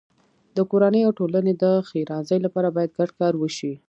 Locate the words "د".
0.55-0.57, 1.63-1.65